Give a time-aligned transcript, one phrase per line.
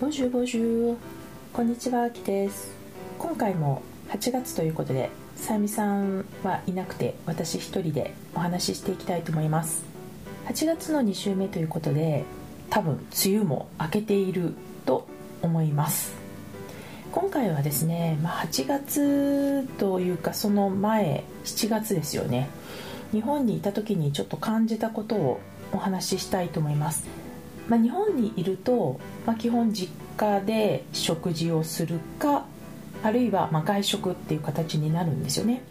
[0.00, 0.96] ボジュボジュ
[1.52, 2.72] こんにちはあきです。
[3.18, 9.84] 今回も8月ということでさゆみさんはいなくて私一人でお話ししていきたいと思います。
[10.46, 12.24] 8月の2週目ということで
[12.70, 14.54] 多分梅雨も明けている
[14.86, 15.06] と
[15.42, 16.14] 思います。
[17.12, 22.48] 今回はですね、まあ、8月というかその前7月ですよね。
[23.12, 25.40] 日本にいた時にちょっと感じたことを
[25.72, 27.19] お話ししたいと思います。
[27.70, 32.44] まあ、日本にいると、まあ、基本実家で食事をするか
[33.02, 35.62] あるいはま外食っていう形になるんですよね。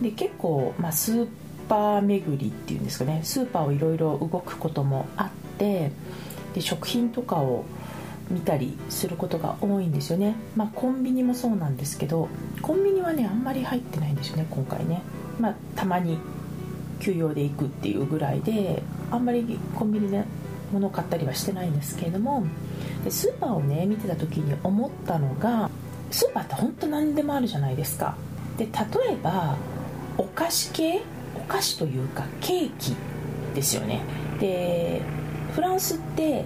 [0.00, 1.28] で結構、ま、スー
[1.68, 3.22] パー巡りっていうんですかね。
[3.24, 5.90] スーパーをいろいろ動くこともあって
[6.54, 7.64] で食品とかを
[8.30, 12.28] 見たりすることが多いんですよね、まあ、コンビニもそうなんですけど
[12.60, 15.00] コンビニはねあんまり入ってないんですよね今回ね、
[15.40, 16.18] まあ、たまに
[17.00, 20.24] 休養で行くっていうぐらいであんまりコンビニで
[20.72, 22.44] 物を買ったりはしてないんですけれども
[23.04, 25.70] でスーパーをね見てた時に思ったのが
[26.10, 28.16] スーパーって本当何でもあるじゃないですか。
[28.56, 29.56] で例えば
[30.16, 31.02] お菓子系
[31.36, 32.96] お菓子というかケーキ
[33.54, 34.00] ですよね。
[34.40, 35.00] で
[35.54, 36.44] フランスって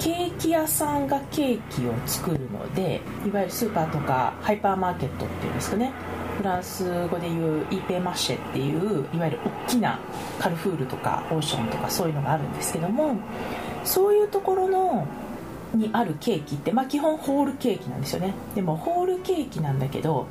[0.00, 5.92] ケーキ屋さんがケーキを作るのでいわゆるスーパーとかハイパーマーケットっていうんですかね。
[6.44, 9.98] ランス語でいうイーペマシェっていういわゆる大きな
[10.38, 13.16] カルフールとかオーションとかそういうのがあるんですけども
[13.84, 15.06] そういうところの
[15.74, 18.32] にあるケーキって、まあ、基本ホールケーキなんですよね。
[18.54, 20.26] でもホールケーキなんだけど、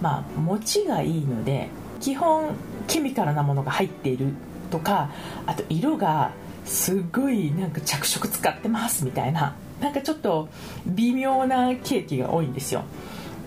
[0.00, 1.68] まあ、餅がいいので
[2.00, 2.54] 基本
[2.86, 4.28] ケミカルなものが入っている
[4.70, 5.10] とか
[5.46, 6.30] あと色が
[6.64, 10.48] すごいなんか着色使ってますみたいななんかちょっと
[10.86, 12.84] 微妙なケーキが多いんですよ。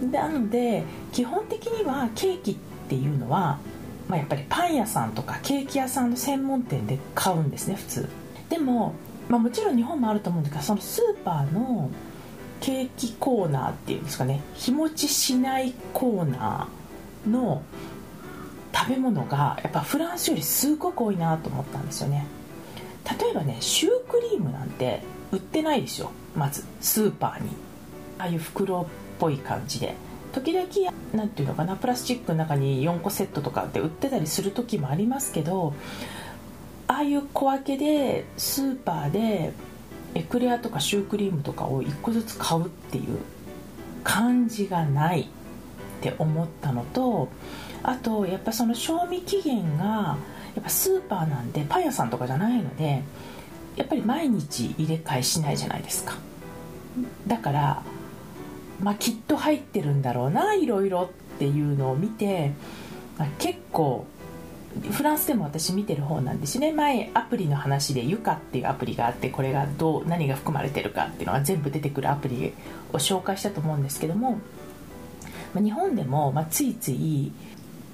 [0.01, 2.55] なので基本的にはケーキっ
[2.87, 3.59] ていうのは、
[4.07, 8.09] まあ、やっぱりパン屋さんとかケーキ屋さんの専門店で買うんですね普通。
[8.49, 8.93] でも、
[9.27, 11.89] まあ、もちろん日本もあると思うんですけどそのスーパーの
[12.61, 17.61] ケーキコーナーっていうんですかね日持ちしないコーナーの
[18.73, 22.27] 食べ物がやっぱフランスよりすごく多いなと思ったんですよね。
[23.19, 25.01] 例えばねシュークリームなんて
[25.31, 27.49] 売ってないですよまずスーパーに。
[28.19, 28.87] ああいう袋
[29.19, 29.95] ぽい感じで。
[30.33, 30.67] 時々
[31.13, 35.73] 何ていうのかなプラスチックの中に4個セットとかって売ってたりする時もありますけど
[36.87, 39.53] ああいう小分けでスーパーで
[40.13, 43.19] エクレアとかシュークリームとかを1個ずつ買うっていう
[44.03, 45.25] 感じがないっ
[46.01, 47.29] て思ったのと
[47.83, 50.17] あとやっぱその賞味期限が
[50.55, 53.03] やっぱスーパーなんでパン屋さんとかじゃないので
[53.75, 56.15] やっぱり毎日入れ替えしないじゃないですか。
[57.27, 57.83] だから
[58.81, 62.51] まあ、きっと入ってるんだろうないろいろっていうのを見て、
[63.17, 64.05] まあ、結構
[64.91, 66.71] フランスでも私見てる方なんですね。
[66.71, 72.53] 前アプリの話でユカっていうアプリがあってこれがどう何が含まれてるかっていうのが全部出てくるアプリ
[72.93, 74.33] を紹介したと思うんですけども、
[75.53, 77.31] まあ、日本でも、ま、ついつい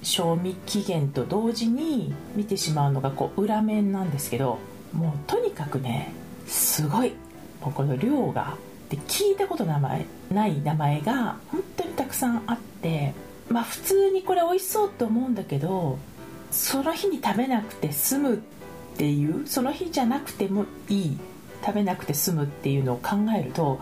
[0.02, 4.58] 賞味期限と同時に見てしまうのがこう裏面なんですけど
[4.92, 6.12] もうとにかくね
[6.46, 7.14] すごい。
[7.62, 8.58] もうこの量が
[8.90, 13.14] で聞いたこと名前ない名前が本当にたくさんあって
[13.48, 15.98] まあ普通にこれ美味しそうと思うんだけど
[16.50, 18.38] その日に食べなくて済むっ
[18.96, 21.18] ていうその日じゃなくてもいい
[21.64, 23.80] 食べなくて済むっていうのを考えると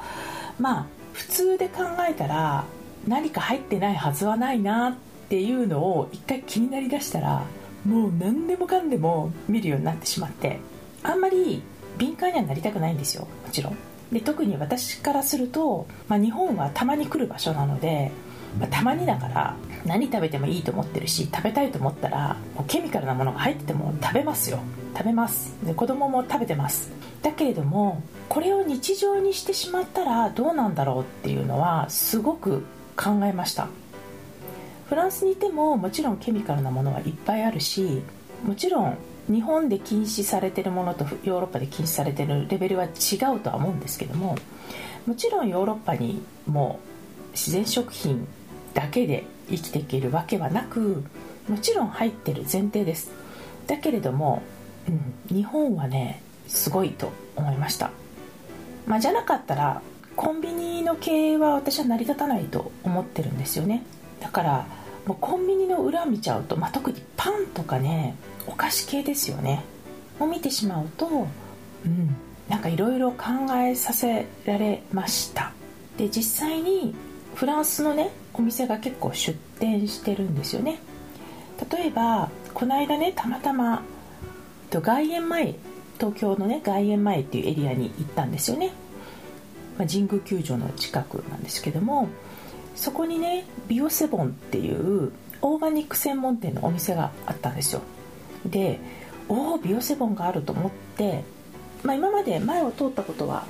[0.59, 2.65] まあ普通で考えたら
[3.07, 4.95] 何か入ってないはずはないなっ
[5.29, 7.45] ていうのを一回気になりだしたら
[7.85, 10.61] もう何でもかんでも見るようになってしまって
[11.03, 11.63] あんまり
[11.99, 13.92] 敏感にはなりたくないんですよもちろん。
[14.13, 18.13] で特に私からすると、まあ、日本はたまに来る場所なので、
[18.61, 19.57] まあ、たまにだから
[19.87, 24.61] 何食べてもいいと思ってるし食べたいと思ったらもうケミカルなものが入ってても食べますよ。
[24.95, 25.57] 食べます。
[25.65, 26.91] で子供も食べてます。
[27.23, 32.65] だけれどもこれを日常にしてしまったらどうなんだろうっていうのはすごく
[32.97, 33.69] 考えました。
[34.89, 38.03] フランスにいてももちろんケミカルなものはいっぱいあるし
[38.45, 38.99] もちろん
[39.29, 42.89] 日本で禁止されてるものとヨーロッパで禁止されてるレベルは違
[43.37, 44.37] うとは思うんですけども
[45.07, 46.81] もちろんヨーロッパにも
[47.33, 48.27] 自然食品
[48.75, 51.03] だけで生きていけるわけはなく
[51.49, 53.11] もちろん入ってる前提です。
[53.67, 54.43] だけれども、
[54.89, 57.91] うん、日本はねすごいと思いました、
[58.87, 59.83] まあ、じゃなかったら
[60.17, 63.83] コンビニの経営は私は成り立たないと思ってるんですよね。
[64.21, 64.67] だから
[65.07, 68.15] もうコンビニの裏見ちゃうと、まあ、特にパンとかね
[68.47, 69.65] お菓子系ですよね。
[70.21, 71.27] を見てしまうと
[71.87, 72.17] うん
[72.49, 73.25] なんかいろいろ考
[73.57, 75.53] えさせられました。
[75.97, 76.95] で実際に
[77.35, 80.79] フランスのねお店が結構出店してるんですよね。
[81.71, 83.83] 例えばこの間ねたまたま
[84.71, 85.55] 外苑前
[85.99, 88.73] 東京のね外苑前っていうエリアに行ったんですよね。
[89.79, 92.09] まあ、神宮球場の近くなんですけども
[92.75, 97.83] そこにねビオセボンっていうオーガニック専門店のお店があったんですよ。
[98.47, 98.81] で
[99.29, 101.25] おおビオセボンがあると思って、
[101.83, 103.47] まあ、今まで前を通ったことは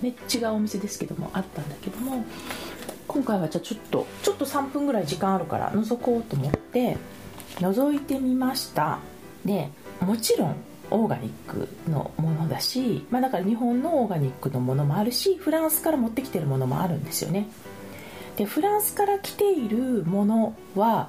[0.00, 2.24] めっちゃ違うお店ですけどもあったんだけども
[3.06, 6.96] 今回はじゃあちょっとちょっと3分ぐらい時間あるから覗こうと思って
[7.56, 8.98] 覗いてみました。
[9.44, 9.68] で
[10.00, 10.56] もちろん
[10.90, 17.46] オーガニックのものだし、まあ、だから日本のオーガニックのものもあるしフランスから持ってきてるものもあるんですよね。
[18.36, 21.08] でフランスから来ているものは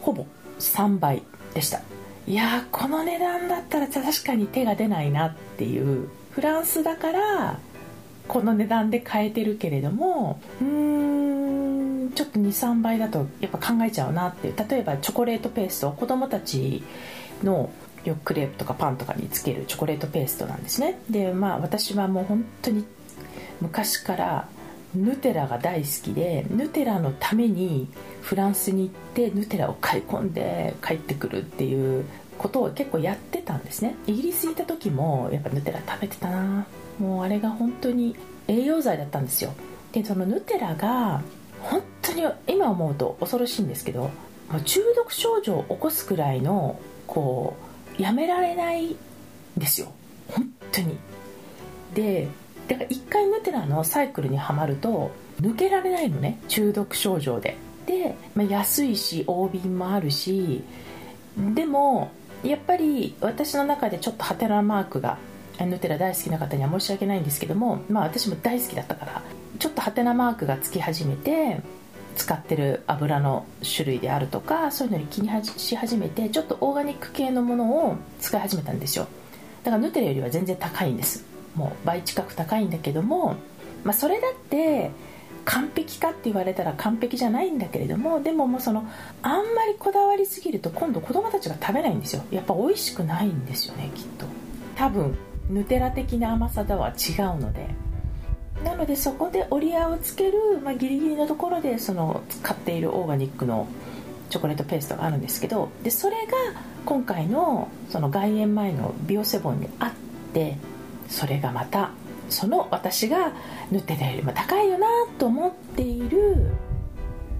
[0.00, 0.26] ほぼ
[0.58, 1.22] 3倍
[1.54, 1.80] でした。
[2.26, 7.58] いやこの値段だったら確かに手が出ないなっていうフランスだから
[8.28, 16.82] この値段で買えてるけれどもうーんちょっと23倍だとやっぱ考えちゃうなっていう例えばチョコレートペースト子供たち
[17.42, 17.70] の
[18.04, 21.00] よクレープとかパンとかにつけるチョコレートペーストなんですね。
[21.08, 22.84] でまあ私はもう本当に
[23.60, 24.48] 昔から
[24.94, 27.88] ヌテラが大好きでヌテラのために
[28.22, 32.04] フランスに行ってヌテラを買い込んで帰ってくるっていう
[32.38, 33.96] ことを結構やってたんですね。
[34.06, 36.66] イギリスにいた時もやっぱヌテラ食べてたな。
[36.98, 38.16] もうあれが本当に
[38.48, 39.52] 栄養剤だったんですよ。
[39.92, 41.22] でそのヌテラが
[41.60, 44.10] 本当に今思うと恐ろしいんですけど
[44.64, 47.56] 中毒症状を起こすくらいのこ
[47.98, 48.96] うやめられないん
[49.56, 49.92] ですよ。
[50.28, 50.96] 本当に。
[51.94, 52.28] で
[52.68, 55.10] だから一回ヌテラのサイクルにはまると
[55.40, 56.38] 抜けられないのね。
[56.48, 57.56] 中毒症状で。
[57.86, 60.62] で、まあ、安いし大瓶もあるし
[61.54, 62.10] でも
[62.42, 65.18] やっぱり私の中でちょっとハテナマークが
[65.60, 69.22] ヌテラ大好きな方には申し訳ないんですけども、まあ、私も大好きだったから
[69.58, 71.60] ちょっとハテナマークがつき始めて
[72.16, 79.06] 使ってる油の種類であるとかそういうのに気にし始めてちょっとオーガニック系のものを使い始めたんですよ。
[79.62, 81.24] だからヌテラよりは全然高いんです。
[81.54, 83.36] もう倍近く高いんだけども、
[83.84, 84.90] まあ、それだって
[85.44, 88.88] 完璧かって言われたら完璧じゃないんだけれどもでももうその
[89.22, 92.22] あんまりこだわりすぎると今度子供たちが食べないんですよ。
[92.30, 94.26] やっぱ美味しくないんですよねきっと。
[94.76, 95.16] 多分
[95.50, 97.66] ヌテラ的な甘さとは違うので。
[98.64, 103.66] なのでそこで折り合いをつける、まあ、ギリギリのところでその使っているオーガニックの
[104.30, 106.32] チョコレートペーストがあるんですけどでそれが
[106.86, 109.92] 今回のその外苑前のビオセボンにあっ
[110.32, 110.56] て
[111.08, 111.90] それがまた
[112.32, 113.32] その私が
[113.70, 114.86] 塗ってたよりも高いよな
[115.18, 116.50] と思っている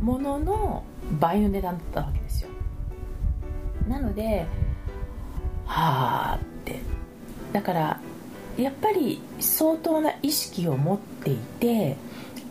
[0.01, 0.85] ものの
[1.19, 2.49] 倍の値段だったわけですよ。
[3.89, 4.47] なので
[5.67, 6.81] はあって。
[7.53, 8.01] だから
[8.57, 11.97] やっぱり相当な意識を持っていて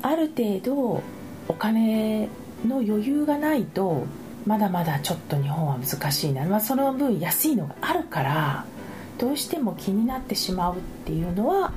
[0.01, 1.03] ある程度
[1.47, 2.27] お金
[2.65, 4.05] の余裕がないと
[4.45, 8.65] まだまだちょっと日本は難しいな、まあ、その分安いのがあるから
[9.19, 11.73] どうしても気になってしまうっていうのは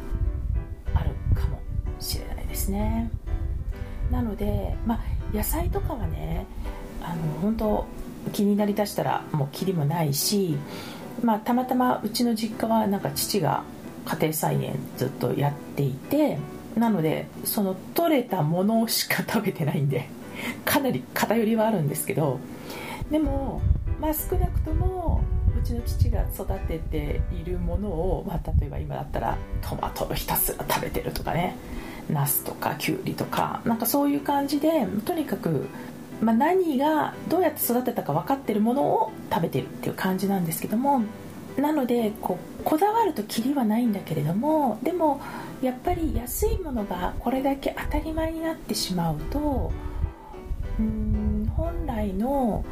[2.05, 3.11] しれないですね。
[4.11, 6.47] なので、まあ、野菜とかはね
[7.03, 7.87] あの本当
[8.33, 10.57] 気になりだしたらもうきりもないし、
[11.23, 13.65] まあ、たまたまうちの実家はなんか父が
[14.05, 16.39] 家庭菜園ずっとやっていて
[16.77, 20.09] なのでその取れたものしか食べてないんで
[20.65, 22.39] かなり偏りはあるんですけど
[23.11, 23.63] でも
[24.01, 25.23] まあ少なくとも
[25.59, 31.57] うちの父が育てているものを、まあ、例えば今だったらトマトをひたすら食べてるとかね。
[32.11, 35.67] ナスとかキュウリとかなんかそういう感じでとにかく、
[36.21, 41.03] まあ、何がどうやって育てたか分かってるものを食べてるっていう感じなんですけども
[41.57, 45.21] なのでこうこだわるときりはないんだけれどもでも
[45.63, 49.73] やっぱり安いものがこれだけ当たり前になってしまうと
[50.79, 52.65] うん本来の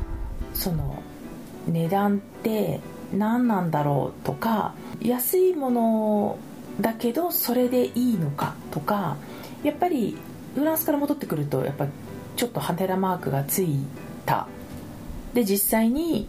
[0.53, 1.03] その
[1.69, 2.81] 値段って
[3.13, 6.39] 何なんだろうとか安いもの
[6.81, 9.17] だけどそれでいいのかとか
[9.63, 10.17] やっぱり
[10.55, 11.87] フランスから戻ってくるとやっぱ
[12.37, 13.79] ちょっとハテラマークがつい
[14.27, 14.47] た。
[15.35, 16.29] で実際に、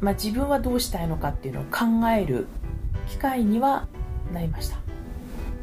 [0.00, 2.46] まあ、自分はどうしたいのかっていうのを考える
[3.08, 3.86] 機会には
[4.32, 4.78] なりました。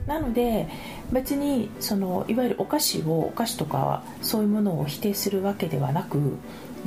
[0.05, 0.67] なので
[1.11, 6.37] 別にそのいわゆるお菓子をお菓子とかそういうものを否定するわけではなく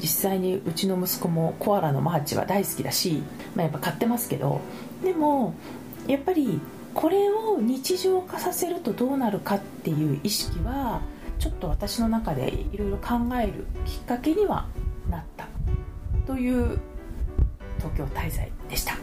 [0.01, 3.23] 実際にうちの息子もコアラのマーチは大好きだし、
[3.55, 4.61] まあ、やっぱ買ってますけど
[5.05, 5.55] でも
[6.07, 6.61] やっぱり
[6.95, 11.01] これを日常化させるとどうなるかっていう意識は
[11.39, 14.67] ちょっと私の中でいろいろ考えるきっかけには
[15.11, 15.47] なった
[16.27, 16.79] という
[17.79, 18.97] 東京滞在でした。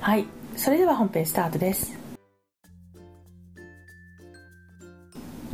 [0.00, 1.92] はいそれでは本編スタートです。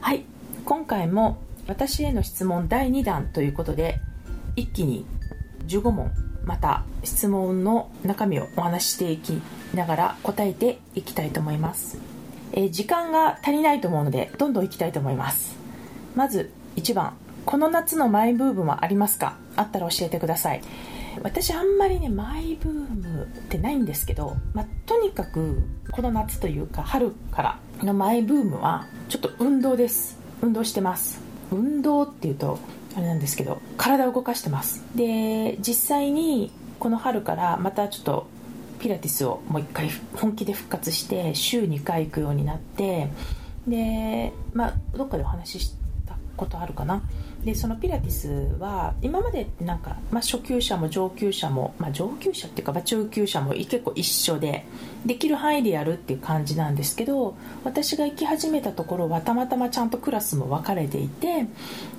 [0.00, 0.24] はい
[0.64, 4.00] 今回も私への質問第2弾ということで
[4.56, 5.04] 一気に
[5.66, 6.10] 15問
[6.44, 9.40] また質問の中身をお話ししていき
[9.74, 11.98] ながら答えていきたいと思います。
[12.52, 15.56] えー、時間が足りないと思うのでどんどんいきたいと思います。
[16.14, 17.14] まず1番
[17.44, 19.36] この夏のマイブームはありますか？
[19.56, 20.62] あったら教えてください。
[21.22, 30.18] 私あんまりねマイブームってないんですけど、まあ、とにかくこの夏というか春からのマイブームはちょっと運動です。
[30.40, 31.20] 運動してます。
[31.50, 32.58] 運動っていうと
[32.96, 34.84] あれなんですけど体を動かしてます。
[34.94, 38.26] で実際にこの春からまたちょっと
[38.82, 43.08] ピラティスをもう一回本気で復活して週2回行くようになって
[43.66, 45.74] でまあどっかでお話しし
[46.04, 47.02] たことあるかな。
[47.44, 54.64] でそのピラティスは今までなんか、まあ、初級者も上級者も、まあ、上級者っていうか、まあ、中級者も結構一緒で
[55.04, 57.34] できる範囲でやるっていう感じなんですけど
[57.64, 61.46] 私が行き始めたところはたまたまちゃんとクラスも分かれていて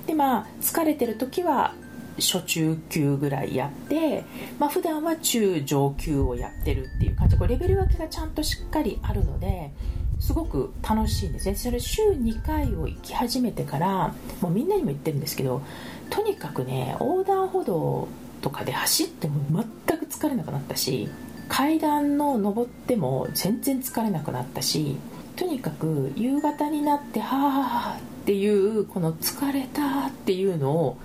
[0.06, 1.74] でまあ疲れてる時は
[2.18, 4.24] 初中級ぐらいやって、
[4.58, 7.36] まあ普段は中上級をやってるっていう感じ。
[7.36, 9.72] こレベル分けがちゃんとしっかりあるので
[10.20, 11.54] すごく楽しいんですね。
[11.54, 15.62] それ週2回を行き始めてからもうみんなにも言ってるんですけど
[16.10, 18.08] とにかくね横断歩道
[18.40, 19.40] とかで走っても
[19.88, 21.08] 全く疲れなくなったし
[21.48, 24.96] 階段の登っても全然疲れなくなったし
[25.36, 30.98] とにかく夕方になってはあっていうこの疲れたっていうのを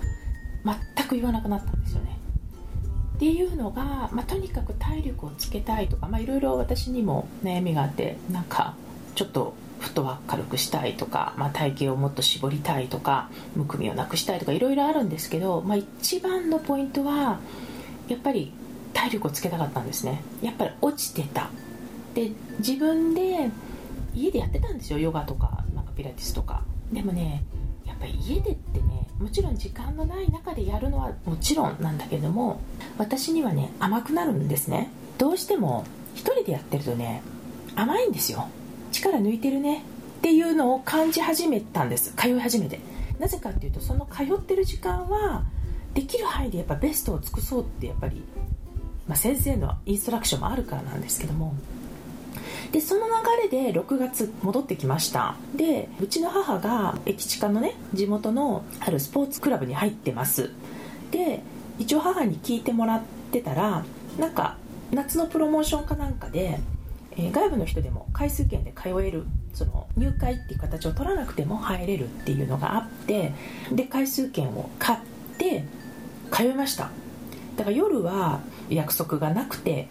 [0.64, 2.18] 全く言わなくなったんですよね。
[3.16, 8.74] っていうのが、まあ、とにかく体力をつけたいとかいろいろ私にも悩みがあってなんか
[9.14, 17.40] ちょっとフットワーク軽くしたいとか、まあ、体型をもっと絞りたいとかむくみをなくしたいとかいろいろあるんですけど、まあ、一番のポイントは
[18.08, 18.52] やっぱり
[18.94, 20.22] 体力をつけたかったんですね。
[20.42, 21.50] やっぱり落ちてた。
[22.14, 23.50] で自分で
[24.14, 24.98] 家でやってたんですよ。
[24.98, 26.62] ヨガとかなんかピラティスとか。
[26.92, 27.44] でもね
[28.00, 32.60] ぱり家でってねもちろん時間のない中でやるのはもちろんなんだけども
[32.98, 34.90] 私にはね甘くなるんですね。
[35.18, 37.22] どうしても1人でやってるとね
[37.76, 38.48] 甘いんですよ。
[38.90, 39.84] 力抜いてるね。
[40.18, 42.14] っていうのを感じ始めたんです。
[42.16, 42.80] 通い始めて。
[43.18, 45.44] なぜかっていうとその通ってる時間は
[45.94, 48.22] できる範囲でやっぱベストを尽くそうってやっぱり、
[49.06, 51.54] まあ、先生のインストラクションもあるからなんですけども
[52.72, 53.12] でその流
[53.48, 55.36] れで6月戻ってきました。
[55.54, 60.50] でうちの母が駅近のね地元のあるスポーツクラブに入ってます。
[61.10, 61.42] で
[61.78, 63.02] 一応母に聞いてもらっ
[63.32, 63.84] てたら
[64.18, 64.56] なんか
[64.92, 66.60] 夏のプロモーションかなんかで
[67.16, 73.32] えー、外部の人でも回数券で通えるその入会っていう形を取らなくても入れるっていうのがあって
[73.72, 74.98] で回数券を買っ
[75.38, 75.64] て
[76.30, 76.90] 通いました。
[77.56, 78.40] だから夜は
[78.70, 79.88] 約束がなくて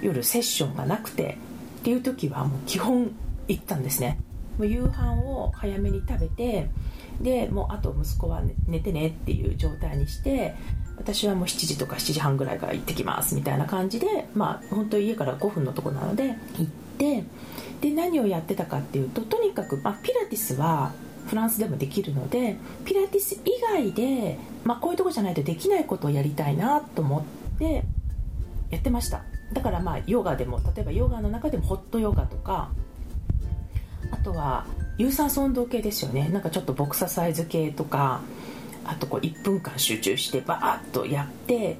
[0.00, 1.36] 夜セッションがなくて
[1.80, 3.10] っていう時はもう基本
[3.48, 4.18] 行ったんですね。
[4.58, 6.68] もう夕飯を早めに食べて
[7.20, 10.54] でもうあと息子は寝てねっていう状態にして
[10.98, 16.66] 私はもう7時とか7時半ぐらいから行ってきますみたいな感じでまあ本当家から5分のとこなので行っ
[16.98, 17.24] て
[17.80, 20.92] で何をやってたかっていうととにかく、まあ、ピラティスは
[21.26, 27.84] フランスでもできるのでピラティス以外で、まあ、こういうとこじゃないとできないことをやりたいなと思って
[28.70, 29.24] やってました。
[29.52, 32.70] だからまあヨガでも例えばヨガの中でもホットヨガとか
[34.12, 34.66] あとは
[34.98, 36.28] 有酸素運動系ですよね。
[36.28, 38.20] なんかちょっとボクササイズ系とか
[38.84, 41.78] あとこう1分間集中してバーッとやって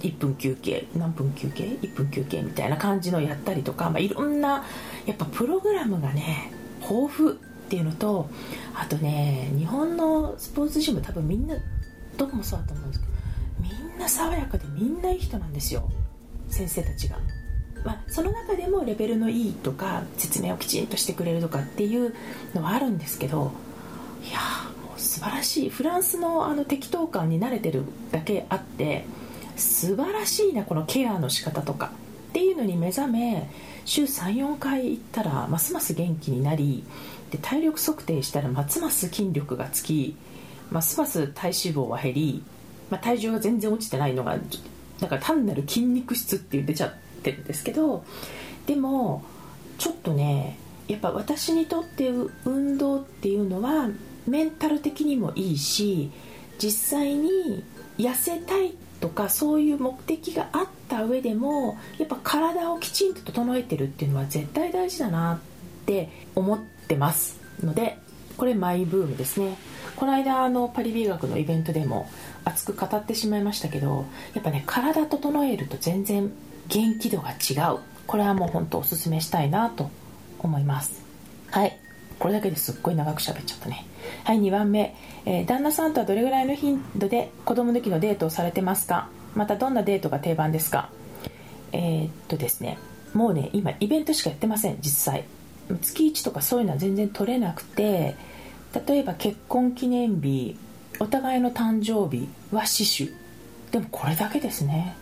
[0.00, 4.64] 1分休憩何分休憩？1分休憩みたいな感じのやったりとか、まあ、いろんな
[5.06, 7.34] やっぱプログラムがね豊富っ
[7.68, 8.30] ていうのと
[8.74, 11.56] あとね日本のスポーツジム多分みんな
[12.16, 13.12] どこもそうだと思うんですけど
[13.60, 15.90] みんな爽やかでみんないい人なんですよ。
[16.48, 17.16] 先生たちが。
[17.84, 22.14] まあ、その中でもレベルのいいとか説明をきちんとしてくれるとかっていう
[22.54, 23.52] のはあるんですけど
[24.28, 24.40] いや
[24.84, 29.04] もう素晴らしいフランスのあの適当感に慣れてるだけあって
[29.56, 31.92] 素晴らしいなこのケアの仕方とか
[32.30, 33.48] っていうのに目覚め
[33.84, 36.84] 週34回行ったらますます元気になり
[37.30, 40.16] で体力測定したらますます筋力がつき
[40.70, 42.42] ますます体脂肪は減り、
[42.90, 44.36] まあ、体重が全然落ちてないのが
[45.00, 48.04] だか単なる筋肉質って出ちゃってるんですけど
[48.66, 49.22] でも
[49.78, 52.10] ちょっとねやっぱ私にとって
[52.44, 53.88] 運動っていうのは
[54.26, 56.10] メンタル的にもいいし
[56.58, 57.64] 実際に
[57.98, 67.98] 痩せたいとかそういう目的があった上でもやっぱ体をきちんと整えてるっていうのは絶対大事だなって思ってますので
[68.36, 69.56] これマイブームですね。
[69.96, 72.08] この間あのパリ美学のイベントでも
[72.48, 76.30] 熱く語ってしまいましたけどやっぱね体整えると全然
[76.68, 77.78] 元気度が違う。
[78.06, 79.90] これはもう本当おすすめしたいなと
[80.38, 81.02] 思います。
[81.50, 81.78] はい。
[82.18, 83.86] これだけですっごい長く喋っちゃったね。
[84.24, 89.08] はい2番目、えー、旦那さんとはどれぐらいの頻度で子供抜きのデートをされてますか？
[89.34, 90.90] またどんなデートが定番ですか？
[91.72, 92.78] えー、っとですね。
[93.14, 95.24] もうね今イベントしかやってません実際。
[95.82, 98.16] 月1とかそういうのは全然取れなくて
[98.86, 100.56] 例えば結婚記念日
[101.00, 103.14] お互いの誕生日は死守。
[103.70, 104.96] でもこれだけですね。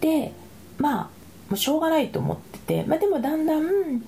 [0.00, 0.32] で
[0.78, 1.02] まあ
[1.48, 4.02] もうしょうがないと思ってて、まあ、でもだんだん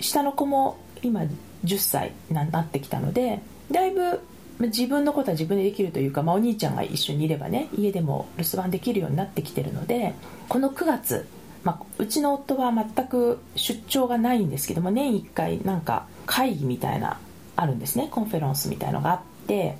[0.00, 1.22] 下の子も今
[1.64, 4.20] 10歳になってきたのでだいぶ
[4.60, 10.14] 自分のことは自分でできるというか、まあ、お兄ちゃんが一緒にいればね家でも留守番できるようになってきてるので
[10.48, 11.28] この9月、
[11.62, 17.18] まあ、うちの夫は全く出張がないんですけども年1回なんか会議みたいな
[17.54, 18.08] あるんですね。
[18.10, 19.76] コンフェランスみたいのがあって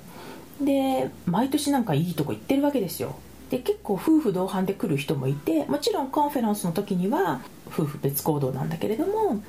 [0.61, 3.15] で毎年なんかいいとこ行ってるわけですよ。
[3.49, 9.41] で結構夫婦同伴で来る人もいてもちろんコンフェランスの時には夫婦別行動なんだけれども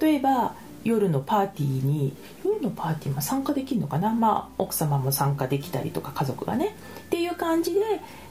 [0.00, 2.14] 例えば夜のパーティーに
[2.44, 6.76] 夜のパーティーも参加できるのかな、まあ、奥様も参加できたりとか家族がね。
[7.06, 7.80] っていう感じで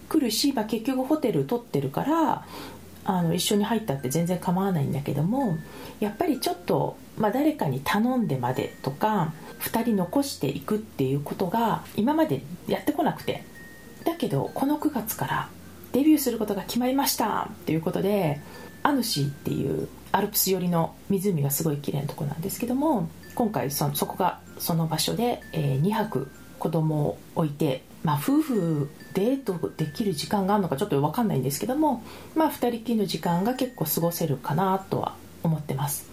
[0.08, 2.46] 来るし、まあ、結局ホテル取ってるから
[3.06, 5.58] あの一緒に入ったって全然構わないんだけども
[6.00, 13.44] やっぱりちょっと、まあ、誰かに頼んでまでとか2人残していくっていうことが今までやってこなくて。
[14.06, 15.50] だけどこの9月から
[15.92, 18.40] デビューすることが決まりましたということで
[18.84, 32.04] アヌシーっていうアルプス寄りの湖がすごい綺麗なとこなんですけども今回そそこがその場所で、えー、2泊子供を置いて、まあ、夫婦デートできる時間があるのかちょっと分かんないんですけども、
[32.36, 36.10] まあ、2人きりの時間が結構過ごせるかなとは思ってます。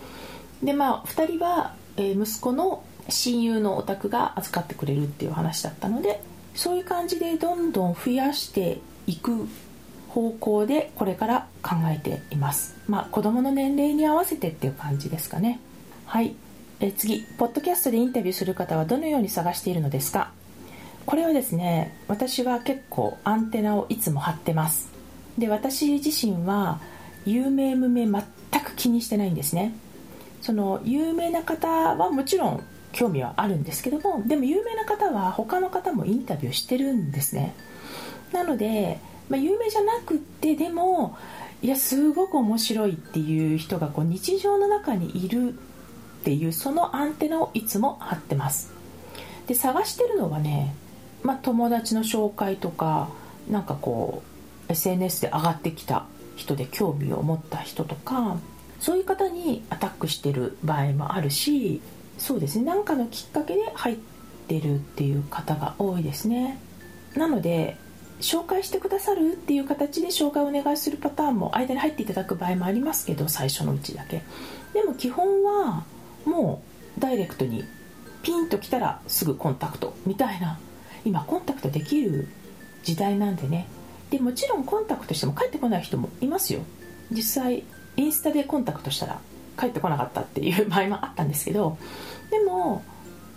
[0.63, 6.21] でまあ2人は、えー、息子の親友のお宅が預かってくれるっていう話だったので
[6.55, 9.47] そういう感じでどんどん増やしていく
[10.09, 12.75] 方向でこれから考えています。
[12.89, 15.61] まあ子供の年齢に合わせてっていう感じですかね。
[16.07, 16.35] はい。
[16.81, 17.23] え次。
[17.39, 20.31] ポッドキャストでインタビューする方はどのように探しているのですか？
[21.05, 24.89] これはですね私は結構アンテナをいつも張ってます。
[25.37, 26.81] で私自身は
[27.27, 28.23] 有名無名全
[28.65, 29.75] く気にしてないんですね。
[30.41, 32.65] その有名な方はもちろん
[32.97, 37.55] 興味はあるんですけどもでも有名な方は他の方もインタビューしてるんですね。
[38.33, 41.17] なのでまあ、有名じゃなくってでも
[41.63, 48.73] いやすごく面白いっていう人がこう日常の中にいるっていうそのアンテナをいつも張ってます。
[49.47, 50.75] で探してるのはね、
[51.23, 53.09] まあ、友達の紹介とか
[53.49, 54.23] なんかこ
[54.69, 58.37] う SNS で上がってきた人で興味を持った人とか
[58.81, 61.81] そういう方にアタックしてる場合もあるし
[62.19, 62.65] そうですね。
[62.65, 63.97] 何かのきっかけで入っ
[64.49, 66.59] てるっていう方が多いですね。
[67.15, 67.77] なので
[68.21, 74.23] 紹介してくださるっていう形で紹介をお願いするパターンも間に入っていただく場合もありますけど最初のうちだけ。
[74.73, 75.85] でも基本は
[76.25, 76.63] も
[76.97, 77.65] うダイレクトに
[78.23, 80.59] ピンときたらすぐコンタクトみたいな
[81.05, 82.29] 今コンタクトできる
[82.83, 83.69] 時代なんでね。
[84.11, 86.61] でもちろんコンタクトしても帰ってこない人もいますよ。
[87.11, 87.65] 実際
[87.97, 89.21] インスタでコンタクトしたら
[89.59, 91.79] 帰ってこなかったっていう 場合もあったんですけど
[92.31, 92.83] でも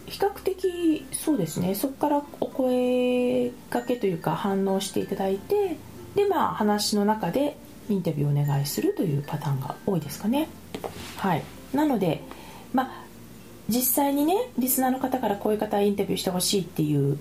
[0.08, 5.78] 比較的そうですねそこからお声がけというか反応していただいて
[6.16, 7.58] でまあ話の中で
[7.90, 10.48] インタビューをお願いするというパターンが多いですかね。
[11.18, 11.44] はい。
[11.74, 12.24] なので
[12.74, 12.90] まあ
[13.68, 17.18] 実際にねリスナーの方からこういう方インタビューしてほしいっていう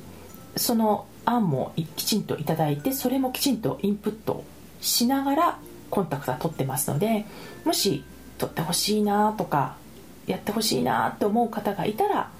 [0.56, 4.44] その案もきちんといただいてそれもきちんとインプット
[4.80, 5.58] しながら
[5.90, 7.26] コンタクトは取ってますので
[7.64, 8.04] もし
[8.38, 9.76] 取ってほしいなとか
[10.26, 12.30] やってほしいなと思う方がいたら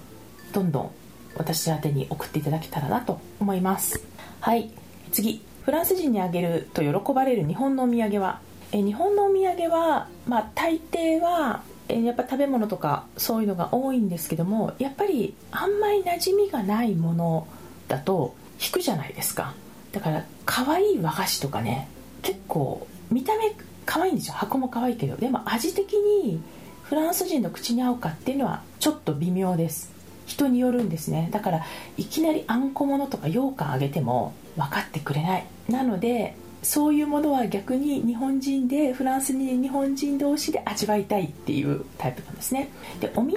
[0.53, 0.91] どんどん
[1.37, 4.03] 私宛に送っていただけたらなと思います。
[4.41, 4.71] はい。
[5.13, 5.43] 次。
[5.65, 8.41] フランス人にあげると喜ばれる日本のお土産は？
[8.73, 17.47] え日本のお土産は、まあ、大抵はえやっぱ食べ物とかそういうのが多いんですけどもやっぱりあんまり馴染みがないもの
[17.87, 19.55] だと引くじゃないですか。
[19.93, 21.89] だから可愛い和菓子とかね
[22.23, 23.55] 結構見た目
[23.89, 25.17] 可愛いんですよ箱も可愛いけど。
[25.17, 26.43] でも味的に
[26.83, 29.91] フランス人の口に合うかっていうのはちょっと微妙です。
[30.27, 31.31] 人によるんですね。
[31.33, 31.65] だから
[31.97, 35.47] いきなりあんこものとか羊羹あげても分かってくれない。
[35.71, 42.69] なのでそういうものは逆に日本人でフランスに日本人同士で味わいたいっていうタイプなんですね。
[43.01, 43.37] でお土産で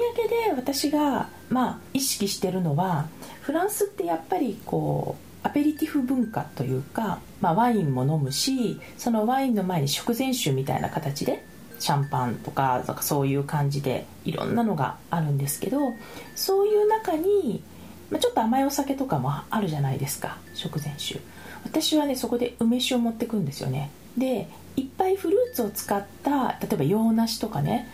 [0.54, 3.08] 私がまあ意識してるのは
[3.42, 11.44] フランスってやっぱりこうアペリティフ文化というか、まあ、ワインも飲むしそのワインの前に食前酒みたいな形で
[11.80, 15.94] シャンパンとかかそういう感じでいろんなのがあるんですけど
[16.36, 17.64] そういう中に、
[18.12, 21.20] まあ、ちょっと甘いお酒とかもあるじゃないですか食前酒。
[21.64, 23.90] 私はねそこで梅酒を持ってくんですよね。
[24.16, 27.90] でいっぱいフルーツを使った例えば洋梨とかね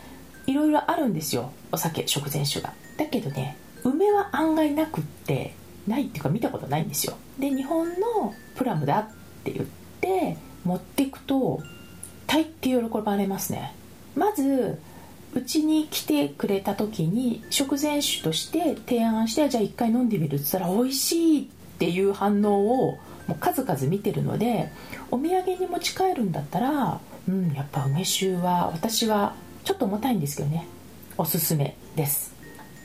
[0.45, 2.73] いろいろあるんですよお酒食前酒が。
[2.97, 5.53] だけどね梅は案外なくって
[5.87, 7.15] ないっていうか見たことないんですよ。
[7.39, 9.07] で日本のプラムだ
[9.49, 11.61] って言って持っていくと
[12.25, 13.73] 大抵喜ばれますね。
[14.15, 14.79] まず
[15.33, 20.35] うちに来てくれた時に食前酒として提案してじゃあ一回飲んでみる。
[20.35, 21.45] って言ったら美味しいっ
[21.79, 24.71] ていう反応をもう数々見てるので
[25.11, 30.65] お土産に持ち帰るんだったらうんやっぱ梅酒は私はちょっと重たいんですけどね。
[31.17, 32.33] おすすめです。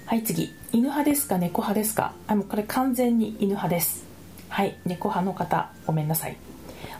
[0.06, 0.52] はい次。
[0.72, 2.12] 犬派ですか猫派ですか？
[2.26, 4.04] あもうこれ完全に犬派です。
[4.48, 6.36] はい猫派の方ごめんなさい。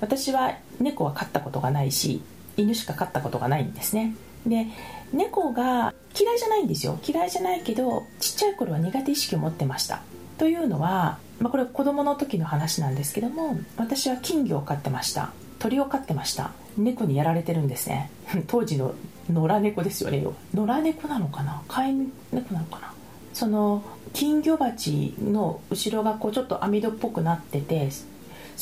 [0.02, 2.20] 私は猫は飼ったことがないし
[2.56, 4.14] 犬しか飼ったことがないんですね。
[4.44, 4.66] で
[5.12, 6.98] 猫が嫌いじゃないんですよ。
[7.06, 10.02] 嫌いじゃないけどちっちゃい頃は苦手意識を持ってました。
[10.38, 15.32] というのは、まあ、これは子供の時の話なんですけども私は金魚を飼ってました。
[15.60, 16.50] 鳥を飼ってました。
[16.76, 18.10] 猫にやられてるんですね。
[18.48, 18.94] 当時の
[19.32, 20.26] 野良猫ですよね。
[20.52, 21.62] 野良猫なのかな？
[21.68, 21.94] 飼い
[22.32, 22.92] 猫なのかな？
[23.32, 27.88] その金魚鉢の後ろがこうちょっと網戸っぽくなってて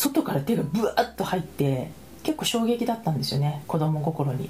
[0.00, 1.90] 外から手がブワッと入って
[2.22, 4.48] 結構衝撃だったんですよね子供心に。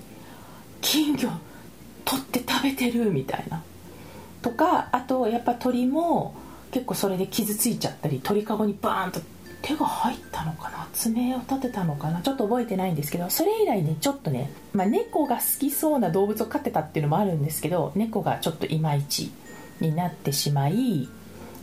[0.81, 1.29] 金魚
[2.05, 3.63] 取って食べてるみたいな。
[4.43, 6.37] とかあとやっぱ鳥も
[6.71, 9.21] 結構それで傷ついちゃったり鳥かごにバーンと
[9.61, 19.31] 手が入ったのかな爪を立てたのかなちょっと覚えてないんですけどそれ以来ねちょっとね、まあ、猫が好きそうな動物を飼ってたっていうのもあるんですけど猫がちょっといまいち
[19.81, 21.09] になってしまい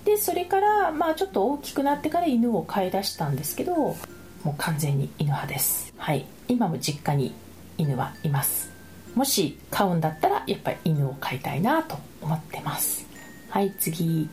[0.07, 3.97] でそれからまあちょっと大きくなってから犬を飼い出したんですけども
[4.45, 5.93] う完全に犬派です。
[5.97, 6.25] はい。
[6.47, 7.33] 今も実家に
[7.77, 8.71] 犬はいます。
[9.15, 13.05] もし飼うんだったらやっぱり犬を飼いたいなと思ってます。
[13.49, 14.29] はい次。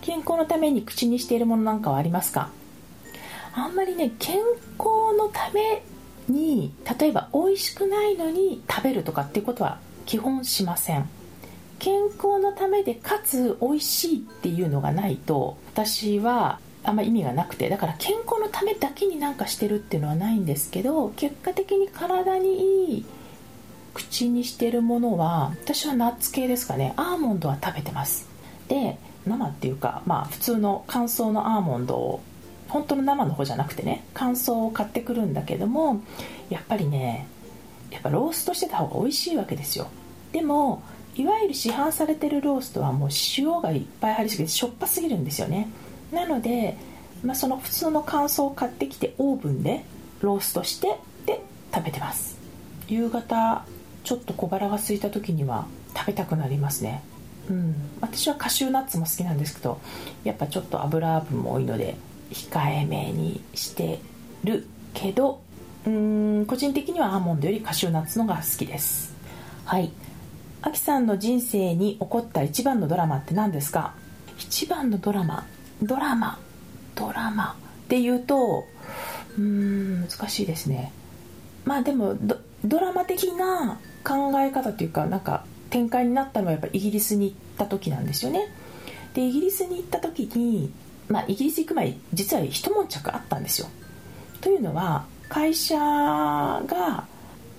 [0.00, 2.48] 健康のために口にしているものなんかはありますか？
[3.52, 4.38] あんまりね健
[4.78, 5.82] 康のため
[6.26, 11.06] に例えば美味しくないのに食べるとかっていうことは基本しません。
[11.78, 23.06] 健康のためでかつ美味しいっていうのがないと私はあんま意味がなくてだから健康のためだけになんかしてるっていうのはないんですけど結果的に体にいい
[23.94, 26.94] 口にしてるものは私はナッツ系ですかね。
[26.96, 28.28] アーモンドは食べてます。
[28.68, 32.20] で生っていうかまあ普通の乾燥のアーモンドを
[32.68, 36.00] 本当の生の方じゃなくてね乾燥を買ってくるんだけども
[36.48, 37.26] やっぱりね
[37.90, 39.88] やっぱローストしてた方が美味しいわけですよ。
[40.32, 40.82] でも
[41.18, 45.68] いわゆる市販されてるローストはもう塩がいっぱい入りすぎてしょっぱすぎるんですよね。
[46.12, 46.76] なので、
[47.24, 49.84] まあ、その普通の乾燥を買ってきてオーブンで
[50.20, 51.42] ローストしてで
[51.74, 52.38] 食べてます。
[52.86, 53.64] 夕方
[54.04, 57.02] ちょっと小腹が空いた時には食べたくなりますね。
[57.50, 57.74] うん。
[58.00, 59.80] 私はカシューナッツも好きなんですけど
[60.22, 61.96] やっぱちょっと油分も多いので
[62.30, 63.98] 控えめにして
[64.44, 65.40] るけど
[65.84, 69.12] うーん個人的にはアーモンドよりカシューナッツのが好きです。
[69.64, 69.90] はい。
[70.62, 73.94] アキさんの人生に起こった一番のドラマって何ですか？
[74.38, 75.46] 一番のドラマ？
[75.82, 76.38] ドラマ？
[76.94, 77.52] ドラマ？
[77.52, 77.56] っ
[77.88, 78.66] ていうと
[79.36, 80.92] うーん難しいですね。
[81.64, 82.16] まあでも
[82.64, 88.48] ドラマ的な考え方というかなんか展開になったのはやっぱイギリスに行った時なんですよね。
[89.14, 90.72] でイギリスに行った時に
[91.08, 93.68] まあ、イギリス行く前実は一悶着あったんですよ。
[94.42, 97.06] というのは会社が、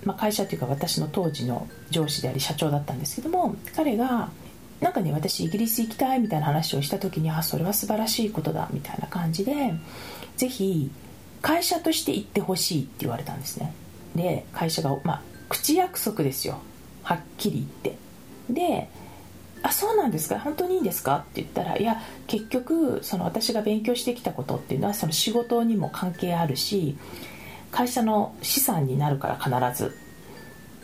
[0.06, 4.30] まあ、会社というか私の当時の上司であり社長だったんですけども彼が
[4.80, 9.74] なんかね私イギリス行きたいみたいな話をした時にあそれは素晴らしいことだみたいな感じで
[10.38, 10.90] ぜひ
[11.42, 13.74] 会社として行ってほしいって言われたんですね。
[14.16, 16.60] で会社が、まあ、口約束ですよ。
[17.04, 17.98] はっきり言って。
[18.50, 18.90] で
[19.62, 20.40] あそうなんですか？
[20.40, 26.98] 本当にいいんですか?」って言ったら「いや結局その私が勉強してきたことっていうのはその仕事にも関係あるし
[27.72, 29.96] 会社の資産になるから必ず。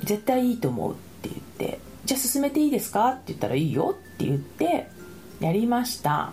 [0.03, 1.35] 絶対いいと思う」って言っ
[1.71, 4.87] て「じゃあ進めていいですか?」って言ったら「いいよ」って言って
[5.39, 6.31] やりました。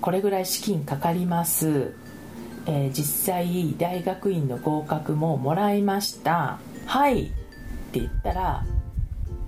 [0.00, 1.94] これぐらい資金かかります、
[2.66, 6.58] えー、実際大学院の合格ももらいました。
[6.84, 7.26] はいっ
[7.92, 8.64] て言ったら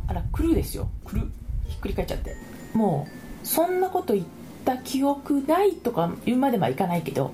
[0.07, 0.89] あら来るですよ。
[1.05, 1.31] 来る。
[1.67, 2.35] ひっくり返っちゃって。
[2.73, 3.07] も
[3.43, 4.27] うそんなこと言っ
[4.65, 7.33] た記憶ないとか言うまではいかないけど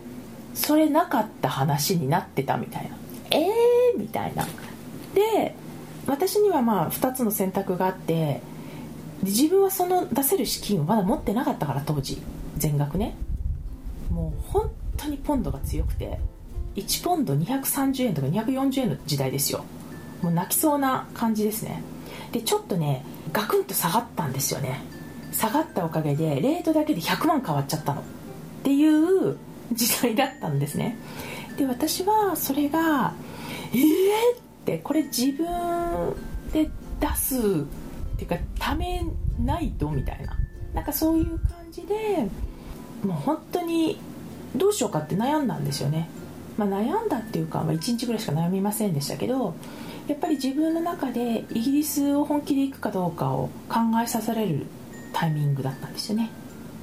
[0.55, 2.97] それなかった話になってたみたいな。
[3.31, 4.47] ええー、みたいな。
[5.15, 5.55] で
[6.07, 8.41] 私にはまあ2つの選択があって
[9.23, 12.23] 自分はその出せる資金をまだ持ってなかったから当時。
[12.57, 13.17] 全額ね。
[14.11, 16.21] もう本当にポンドが強くて
[16.77, 19.65] 1ポンド230円とか240円の時代ですよ。
[20.23, 21.83] もう泣きそうな感じですね。
[22.33, 24.83] でちょっとねガクンと下がったんですよね。
[25.33, 28.01] 下がったおかげでレートだけで100万変わっちゃったの。
[28.01, 28.05] っ
[28.63, 29.37] ていう
[29.73, 30.97] 時代だったんですね。
[31.57, 33.15] で私はそれが
[33.73, 33.87] えーっ
[34.65, 35.47] てこれ自分
[36.53, 37.41] で出すっ
[38.17, 39.05] ていうかため
[39.39, 40.37] ないとみたいな。
[40.75, 42.29] なんかそういう感じで
[43.05, 43.99] もう本当に
[44.57, 46.09] どうしようかって悩んだんですよね、
[46.57, 49.55] まあ、悩んだっていうか、まあ、1日ぐらいしか悩みませんでしたけど
[50.09, 54.67] やっぱり自分の中でイギリスを本気で行くかどうかを考えさせられる
[55.13, 56.31] タイミングだったんですよね。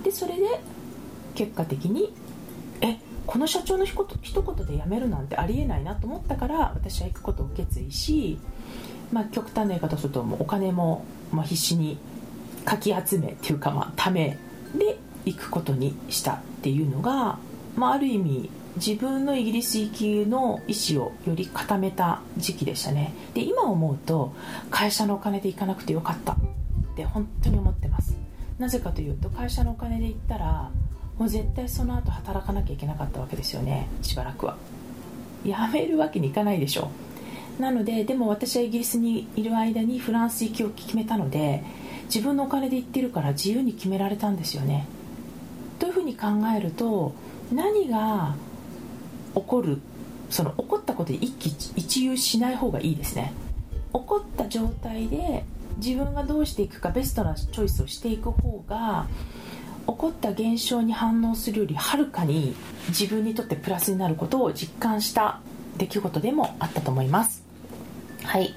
[0.03, 0.59] でそれで
[1.35, 2.13] 結果的に
[2.81, 8.39] えこの社長のひと一言で辞めるなんてありえないなと思ったから私は行くことを決意し、
[9.11, 11.97] まあ、極端な言い方するともうお金も、まあ、必死に
[12.65, 14.37] かき集めっていうか、まあ、ため
[14.75, 17.37] で行くことにしたっていうのが、
[17.75, 23.13] まあ、ある意味自分のイギリス行きの意思をより固めた時期でしたね。
[23.33, 24.33] で今思うと
[24.69, 26.37] 会社のお金で行かなくてよかったっ
[26.95, 28.17] て本当に思ってます。
[28.59, 30.71] なぜかというと会社のお金で行ったら
[31.21, 33.87] もう絶対その後働かなきゃいけなかったわけですよね。
[34.01, 34.57] しばらくは。
[35.45, 36.89] 辞めるわけにいかないでしょ。
[37.59, 41.63] なのででも私はイギリスにいる間にフランス行きを決めたので
[42.05, 44.87] 自分のお金で行ってるから自由に決められたんですよね。
[45.77, 46.25] というふうに考
[46.57, 47.13] えると
[47.53, 48.33] 何が
[49.35, 49.79] 起こる
[50.31, 53.31] その起こったことで一喜一憂しない方がいいですね。
[53.93, 55.43] 起こった状態で
[55.77, 59.05] 自分がどうしていくかベストなチョイスをしていく方が
[59.87, 62.55] 起こった現象に反応するよりはるかに
[62.89, 65.41] 自分にとってプラスになることを実感した
[65.77, 67.43] 出来事でもあったと思います。
[68.23, 68.55] はい。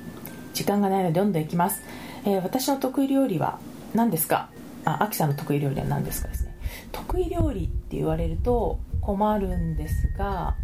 [0.52, 1.82] 時間がないのでどんどんいきます、
[2.24, 3.58] えー、私の得意料理は
[3.92, 4.48] 何ですか？
[4.84, 6.56] あアキさんの得意料理は何ですかですね。
[6.92, 10.54] 得意料理って言われると困るんですが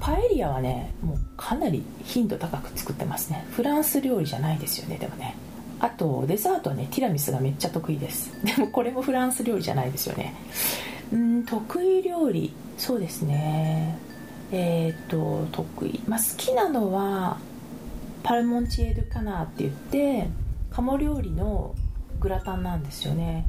[0.00, 3.44] パエリアはねもうかなり頻度高く作ってますね。
[3.50, 5.34] フランス料理じゃないですよねでもね
[5.84, 8.32] あとデザートはねティラミスがめっちゃ得意です。
[8.42, 10.34] でもこれもフランス料理じゃないですよね。
[11.12, 12.54] うん得意料理。
[12.78, 13.98] そうですね。
[14.50, 17.36] えっ、と得意、まあ、好きなのは
[18.22, 20.28] パルモンチエ・ドゥ・カナーって言って
[20.70, 21.74] 鴨料理の
[22.18, 23.46] グラタンなんですよね。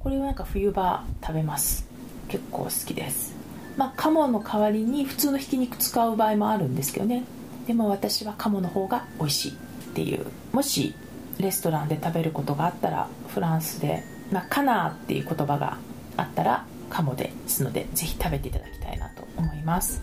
[0.00, 1.86] これはなんか冬場食べます。
[2.28, 3.34] 結構好きです。
[3.78, 7.24] まあ鴨の代わりに普通のひき肉使う場合もあるんですけどね。
[7.66, 9.54] でも私は鴨の方が美味しいっ
[9.94, 10.26] ていう。
[10.52, 10.94] もし
[11.42, 15.78] レストランで食べることがあったらフランスで、まあ、カナーっていう言葉が
[16.16, 20.02] あったらカモですのでぜひ食べていただきたいなと思います。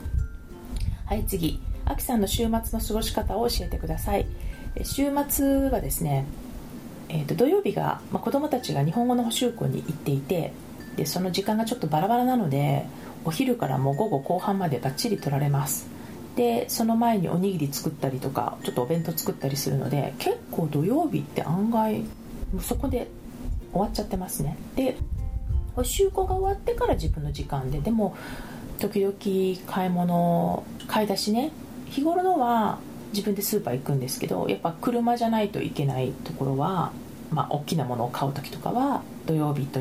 [1.06, 1.60] はい次。
[1.86, 4.26] アキさんの週末の過ごし方を教えてください。
[4.84, 6.26] 週末はですね、
[7.10, 10.54] えー、と土曜日が、まあ、子供たちが日本語の補習校に行っていて
[10.96, 12.86] でその時間がちょっとバラバラなので
[13.26, 15.88] お昼からもう午後後半までバッチリ取られます。
[16.36, 22.04] でその前におにぎり作ったりとかちょっとお弁当作ったりするので結構土曜日って案外
[22.62, 23.08] そこで
[23.72, 24.58] 終わっちゃってますね。
[24.76, 24.98] で
[25.76, 28.16] 補習校が終わってから自分の時間ででも
[28.80, 29.16] 時々
[29.72, 31.52] 買い物買い出しね。
[31.90, 32.80] 日頃のは
[33.14, 36.92] 自分でスーパー行くんですけどやっぱ車じゃないといけないところは
[37.30, 39.80] まあ大きなものを買う時とかは土曜日と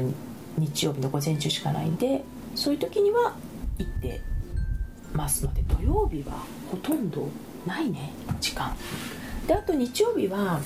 [0.59, 3.37] 日曜日の午前中しかないんでそういう時には
[3.79, 4.21] 行って
[5.15, 7.29] ますので土曜日はほとんど
[7.67, 8.77] ないね時間。
[9.47, 10.61] であと日曜日は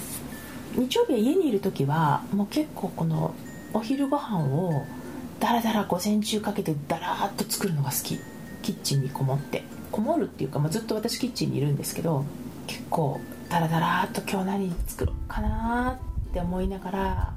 [0.75, 3.35] 日曜日は家にいる時はもう結構この
[3.73, 4.85] お昼ご飯を
[5.41, 8.19] だらだら午前中かけてだらーっと作るのが好き。
[8.63, 9.63] キッチンにこもって。
[9.93, 12.25] こもるっていうか、まあ、ずっと私キッチンにいるんですけど
[12.67, 17.35] 結構ダラダラっと今日何作ろうかなって思いながら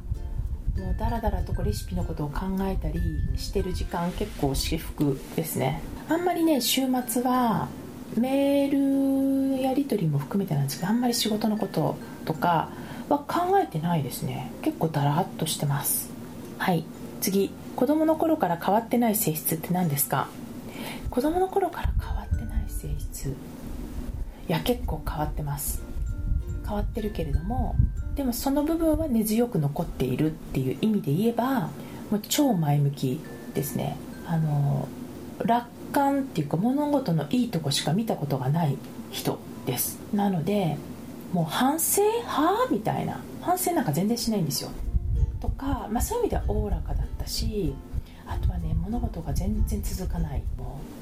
[0.78, 5.82] もうダラダラとレシピのことを考えたりしてる時間結構至福ですね。
[6.10, 7.68] あんまりね週末は
[8.16, 12.70] メールやり取りも含めてなんですけどあんまり仕事のこととか
[13.10, 14.52] は考えてないですね。
[14.62, 16.10] 結構ダラっとしてます。
[16.58, 16.86] はい。
[17.22, 17.52] 次。
[17.76, 20.28] 子供の頃から変わってない性質って何ですか？
[21.10, 23.30] 子供の頃から変わってない性質。
[23.30, 23.34] い
[24.48, 25.82] や結構変わってます。
[26.66, 27.76] 変わってるけれども
[28.18, 31.70] でもその部分は根強く残っているっていう意味で言えば
[32.10, 33.20] もう超前向き
[33.54, 33.96] ですね。
[34.26, 34.88] あの
[35.46, 38.76] 楽観っていうか物事のいいとこしか見たことがない
[39.12, 40.00] 人です。
[40.14, 40.78] なので
[41.32, 44.72] もう反省はあみたいな反省なんか全然しないんですよ。
[45.40, 47.76] とか、まあ、そういう意味ではおおらかだったし
[48.26, 50.42] あとはね物事が全然続かない。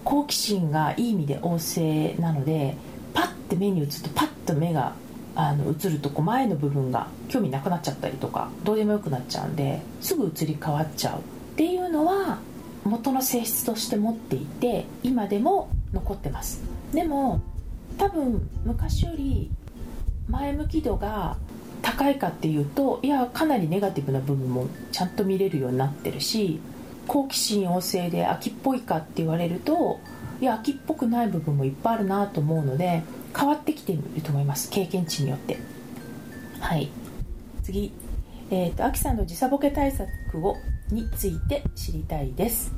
[0.04, 2.75] 好奇心がいい意味で旺盛なので
[3.13, 4.93] パッて目に映るとパッと目が
[5.36, 11.21] あの映るとこ前の部分が興味なくなっちゃったりとかどうでもよくなっちゃうんですぐ移り変わっちゃうっ
[11.58, 12.39] ていうのは
[12.86, 16.62] 元の性質として持っていて今でも残ってます。
[16.93, 17.41] でも
[17.98, 19.50] 多分昔より
[20.30, 21.38] 前向き度が
[21.82, 26.60] 高いかっていうといやかなりネガティブな部分もちゃんと見れるようになってるし
[27.08, 30.00] 好奇心旺盛で秋っぽいかって言われると
[30.41, 33.04] いや秋っぽくない部分もいっぱいあるなと思うので
[33.36, 34.69] 変わってきていると思います。
[34.69, 35.58] 経験値によって。
[36.60, 36.89] はい。
[37.63, 37.91] 次。
[38.52, 40.08] えーと、と秋さんの時差ボケ対策
[40.48, 40.56] を
[40.91, 42.74] について知りたいです、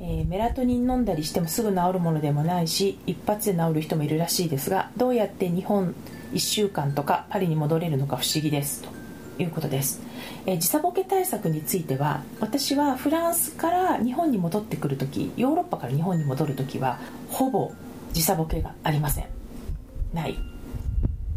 [0.00, 5.94] えー、メラトニン飲んだりしてもすぐ治るものでもないし一発で治る人もいるらしいですがどうやって日本
[6.32, 8.82] 1週間とかパリに戻れるのか不思議です。
[8.82, 10.02] ということです、
[10.46, 17.72] えー、時差ボケ対策については私はフランスから日本に戻ってくるときヨーロッパから日本に戻るときはほぼ
[18.12, 19.41] 時差ボケがありません。
[20.12, 20.38] ない。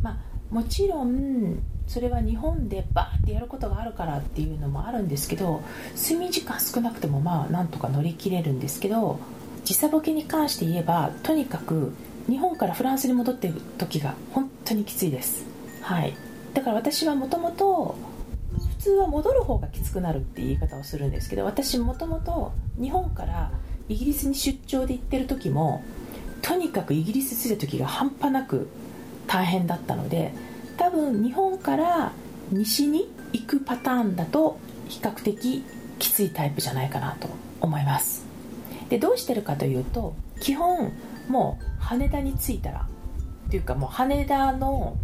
[0.02, 0.18] まあ
[0.54, 5.62] もちろんそれは日本でバーってやることがあるからっていうのもあるんですけど
[5.96, 9.20] 睡眠時間少なくてもまあなんとか乗り切れるんですけど
[9.64, 11.94] 時差ボケに関して言えばとにかく
[12.28, 15.46] 日本からフランスに戻ってる時が本当にきついです。
[15.82, 16.14] はい。
[16.54, 17.96] だから私はもともと
[18.70, 23.52] 普通は戻る方がきつくなるって言い方をするんですけど私もともと日本から
[23.90, 25.84] イギリスに出張で行ってる時も
[26.46, 28.70] とにかくイギリス着いた時が半端なく
[29.26, 30.32] 大変だったので
[30.78, 32.12] 多分日本から
[32.52, 35.64] 西に行くパターンだと比較的
[35.98, 37.28] きついタイプじゃないかなと
[37.62, 38.24] 思います。
[38.90, 40.92] でどうしてるかというと基本
[41.28, 42.88] もう羽田に着いたら
[43.48, 44.96] っていうかもう羽田の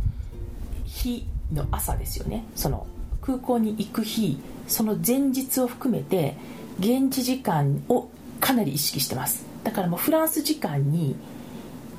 [0.86, 2.45] 日の朝ですよね。
[2.56, 2.86] その
[3.23, 6.36] 空港に行く日その前日を含めて
[6.80, 9.43] 現地時間をかなり意識してます。
[9.63, 11.15] だからもうフランス時間に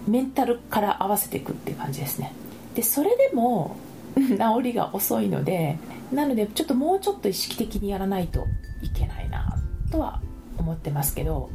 [0.06, 2.32] メンタルから合わせていくっていう感じですね。
[2.74, 3.76] でそれでも
[4.14, 4.28] 治
[4.62, 5.78] りが遅いので
[6.12, 8.46] なのでちょっともうちょっと意識的にやらないと
[8.82, 9.56] いけないな
[9.90, 10.20] とは
[10.58, 11.50] 思ってますけど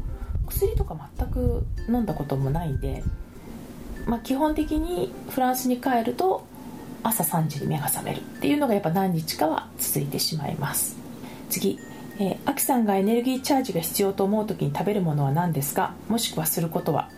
[0.48, 3.04] 薬とか全く飲んだこともないんで、
[4.06, 6.44] まあ、基本的にフランスに帰ると
[7.04, 10.96] 朝3時に目が覚めるっていうのがやっぱ何日かは続いてしまいます。
[11.50, 11.80] 次
[12.20, 15.94] えー、アキさんがエネルギーチャージが必要と思う時に食べるものは何ですか？
[16.10, 17.10] もしくはすることは？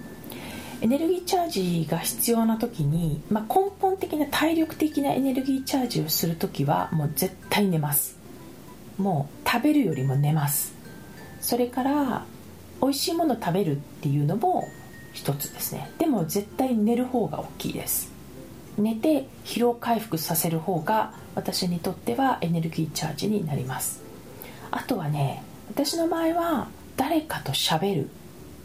[0.82, 8.18] エネルギーチャージが必要な時に、まあ、根本的な体力的なエネルギーチャージをする時はもう絶対寝ます。
[8.98, 10.74] もう食べるよりも寝ます。
[11.42, 12.26] それから
[12.82, 14.70] 美味しいもの食べるっていうのも
[15.12, 15.92] 一つですね。
[15.98, 18.12] でも絶対寝る方が大きいです。
[18.78, 24.02] 寝て疲労回復させる方が私にとってはエネルギーチャージになります。
[24.72, 28.10] あとはね私の場合は誰かと喋る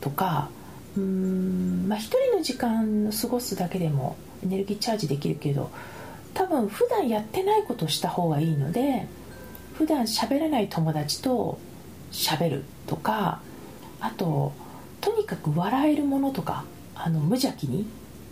[0.00, 0.48] とか
[0.97, 1.87] うん。
[1.89, 5.71] まあ一人の時間を過ごすだけでもエネルギーチャージできるけど
[6.35, 9.07] 多分普段やってないことをした方がいいので
[9.75, 11.59] 普段喋らない友達と
[12.13, 13.41] 喋るとか
[14.01, 14.53] あと
[15.01, 17.87] とにかく笑えるものとかあの無邪気に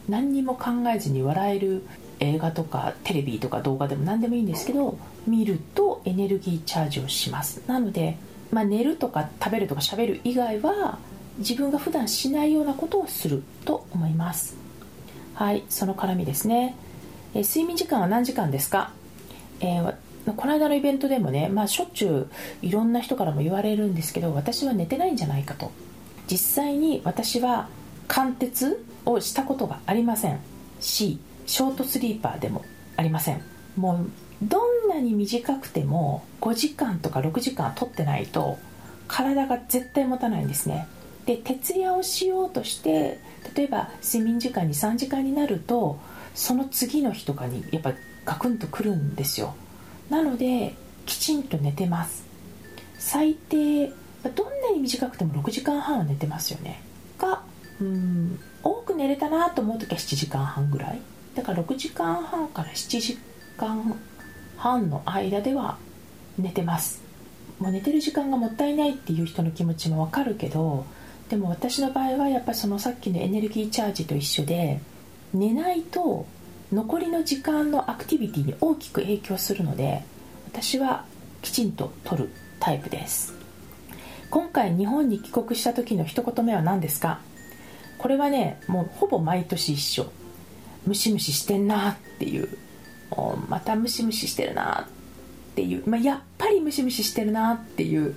[0.09, 1.83] 何にも考えずに笑える
[2.21, 7.63] 映画とかテレビとか動画でも何でもいいんですけど見るとエネルギーチャージをします。
[7.67, 8.17] なので、
[8.51, 10.99] まあ、寝るとか食べるとか喋る以外は
[11.39, 14.57] 自分が普段しないようなことをすると思います。
[15.35, 16.77] はいその絡みですね、
[17.35, 18.93] え、睡眠時間は何時間ですか、
[19.61, 19.95] えー、
[20.37, 22.29] この間のイベントでもね、まあ、しょっちゅう
[22.61, 25.71] いろんな人からも言われるんですけど私は寝てないんじゃないかと。
[26.31, 27.69] 実際に私は
[28.09, 30.39] 貫徹をしたことがありません。
[30.81, 32.65] しショートスリーパーでも
[32.97, 33.43] ありません。
[33.77, 34.11] もう
[34.43, 38.59] どんなに短くても5時間とか6時間取ってないと
[39.09, 40.87] 体が絶対持たないんですね。
[41.27, 43.19] で徹夜をしようとして
[43.55, 45.99] 例えば睡眠時間に3時間になると
[46.35, 47.93] その次の日とかにやっぱ
[48.25, 49.55] ガクンとくるんですよ。
[50.11, 50.75] なので
[51.07, 52.25] きちんと寝てます。
[52.99, 56.83] 最低どんなに短くても6時間半は寝てますよね。
[57.19, 57.43] が
[57.81, 61.01] うん多く寝れたなと思う時は7時間半ぐらい。
[61.35, 63.19] だから6時間半から7時
[63.57, 64.01] 間
[64.57, 65.79] 半の間では
[66.39, 67.03] 寝てます。
[67.59, 70.85] もう寝てる時間がもったいないっていう人の気持ちもわかるけど
[71.33, 74.83] でも私の場合はやっぱそのさっきのエネルギーチャージと一緒で
[75.33, 76.27] 寝ないと
[76.71, 80.03] 残りの時間のアクティビティに大きく影響するので
[80.49, 81.07] 私は
[81.41, 83.33] きちんと取るタイプです。
[84.29, 87.21] 今回日本に帰国した時の一言目は何ですか？
[87.97, 90.13] これはねもうほぼ毎年一緒。
[90.87, 92.51] ムシムシしてんなっていう。
[93.49, 98.17] またムシムシしてるなっていう、まあ、やっぱりムシムシしてるなっていう。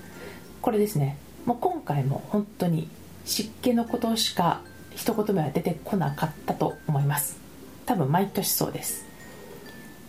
[0.62, 1.16] これですね。
[1.46, 2.90] もう今回も本当に
[3.26, 4.62] 湿気のことしか
[4.96, 7.38] 一言目は出てこなかったと思います。
[7.86, 9.06] 多分毎年そうです。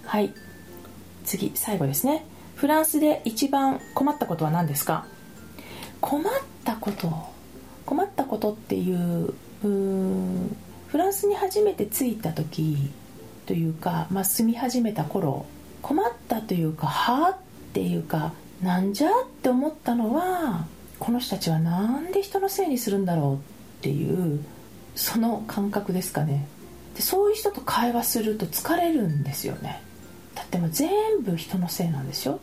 [0.04, 0.32] はい。
[1.24, 2.24] 次最後ですね。
[2.54, 5.06] フランスで一番困ったことは何ですか？
[6.00, 6.24] 困っ
[6.64, 7.10] たこと。
[7.84, 9.32] 困ったことっていう
[9.64, 10.48] う
[10.88, 12.90] フランスに初めて着いた時
[13.46, 15.46] というか、まあ、住み始めた頃
[15.82, 17.36] 困ったというかはあっ
[17.72, 19.12] ていうかなんじゃっ
[19.42, 20.66] て思ったのは
[20.98, 23.38] この人たちは何で人のせいにするんだろうっ
[23.82, 24.44] ていう
[24.94, 26.46] その感覚ですかね。
[26.94, 29.82] でそういう人と会話すると疲れるんですよね。
[30.34, 30.90] だっても全
[31.22, 32.40] 部人のせいなんでしょ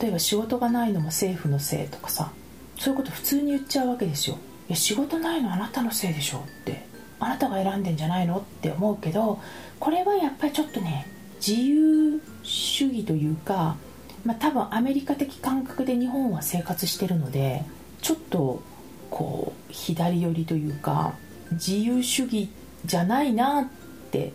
[0.00, 2.30] 例えば仕事がないのも政府のせいとかさ。
[2.78, 4.36] そういうこと普通に言っちゃうわけですよ。
[4.68, 6.86] いや仕事ないのあなたのせいでしょって。
[7.18, 9.40] あなたが選んでんじゃないのって思うけど
[9.80, 11.06] これはやっぱりちょっとね
[11.44, 13.76] 自由主義というか、
[14.24, 17.64] まあ、多分アメリカ的感覚で日本は生活してるので
[18.06, 18.62] ちょっと
[19.10, 21.14] こう左寄りというか
[21.50, 22.48] 自由主義
[22.84, 23.66] じゃないなっ
[24.12, 24.32] て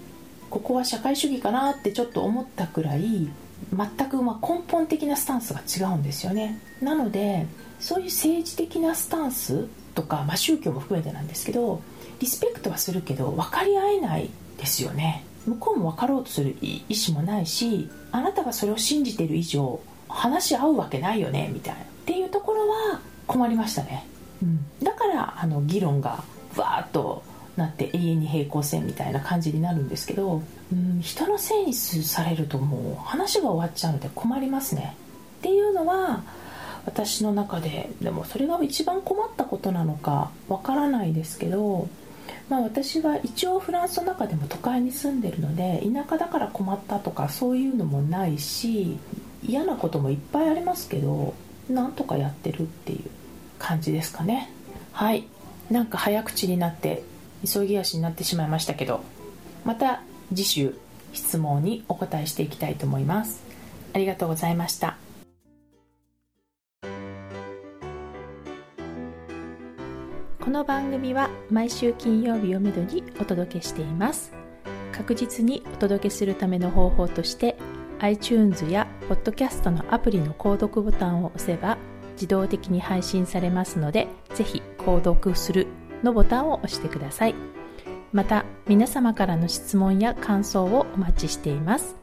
[0.49, 3.30] ここは社会主義かなってちょっと思ったくらい
[3.74, 6.59] 全くま根本的なスタンスが違うんですよね。
[6.82, 7.47] なので
[7.80, 11.82] そういう政治的なスタンスとか、まあ、宗教も含めてなんですけど
[12.19, 15.24] リスペクトはするけど分かり合えないですよね。
[15.47, 21.82] 向こうも分かろうとする意思もないしあなたがそれを信じてる以上話し合うわけないよねみたいな。
[21.84, 22.99] っていうところは
[23.32, 24.06] 困りましたね、
[24.42, 26.24] うん、だからあの議論が
[26.58, 27.24] わーっと
[27.56, 34.96] なって永遠に平行線みたいな感じになるんですけど、うん、人のせいにされるともう話が終わっちゃうので困りますね。
[35.40, 36.24] っていうのは
[36.86, 41.88] 私の中ででもそれが一番困ったことなのかわからないですけど
[42.50, 48.98] まあ、私は一応フランスの中でも都会に住んでるので田舎だから困ったとかそういうのもないし
[49.42, 51.34] 嫌なこともいっぱいありますけど
[51.70, 53.10] なんとかやってるっていう
[53.62, 54.49] 感じですかね。
[54.91, 55.26] はい。
[55.70, 57.03] なんか早口になって
[57.49, 59.03] 急ぎ足になってしまいましたけど
[59.64, 60.76] また次週
[61.14, 63.41] 質問にお答えしていきたいと思います。
[63.93, 64.97] ありがとうございました。
[70.39, 74.34] この番組は毎週金曜日をめどにお届けしています。
[74.91, 77.55] 確実にお届けするための方法として
[77.99, 81.78] iTunes や Podcast のアプリの購読ボタンを押せば
[82.14, 85.68] 自動的に配信されますのでぜひ購読する
[86.03, 87.36] のボタンを押してください
[88.12, 91.95] また皆様からの質問や感想をお待ちしています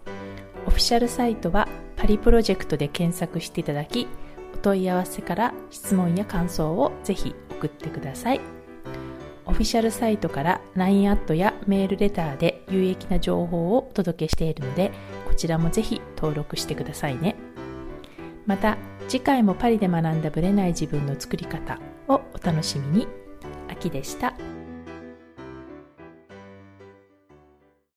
[0.67, 4.07] オフィシャルサイトはパリプロジェクトで検索していただき
[4.55, 8.41] お問い合わせから質問や感想をぜひ送ってください。
[9.49, 14.93] オフィシャルサイトから LINE アットやメールレターで有益な情報をお届けしているので、
[15.27, 17.35] こちらもぜひ登録してくださいね。
[18.47, 18.77] また、
[19.09, 23.09] 次回もパリで学んだブレない自分の作り方をお楽しみに。
[23.69, 24.35] 秋でした。